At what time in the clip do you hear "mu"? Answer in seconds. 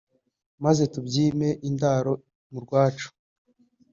2.51-2.59